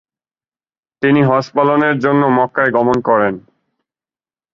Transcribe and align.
তিনি 1.01 1.21
হজ্জ 1.23 1.47
পালনের 1.55 1.95
জন্য 1.99 2.21
মক্কায় 2.37 2.71
গমণ 2.71 2.97
করেন। 3.01 3.33